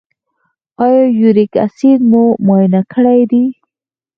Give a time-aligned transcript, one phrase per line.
[0.85, 3.45] ایا یوریک اسید مو معاینه کړی دی؟